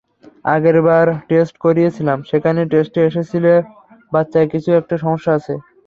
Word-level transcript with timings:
আগেরবার 0.45 1.05
টেস্ট 1.29 1.55
করিয়েছিলাম 1.65 2.17
সেখানে 2.29 2.61
টেস্টে 2.71 2.99
এসেছিলো, 3.09 3.53
বাচ্চায় 4.11 4.47
কিছু 4.53 4.69
একটা 4.79 4.95
সমস্যা 5.03 5.31
আছে। 5.37 5.53